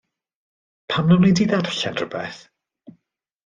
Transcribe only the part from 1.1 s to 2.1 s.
na wnei di ddarllen